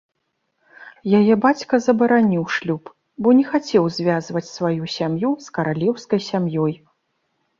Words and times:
Яе 1.19 1.33
бацька 1.43 1.75
забараніў 1.87 2.43
шлюб, 2.55 2.83
бо 3.25 3.29
не 3.39 3.45
хацеў 3.51 3.83
звязваць 3.97 4.45
сваю 4.57 4.83
сям'ю 4.95 5.29
з 5.49 5.53
каралеўскай 5.59 6.21
сям'ёй. 6.29 6.73